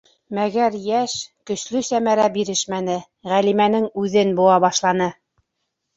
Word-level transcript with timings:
Мәгәр 0.35 0.77
йәш, 0.77 1.11
көслө 1.49 1.83
Сәмәрә 1.91 2.25
бирешмәне, 2.37 2.97
Ғәлимәнең 3.35 3.89
үҙен 4.05 4.37
быуа 4.41 4.57
башланы. 4.65 5.15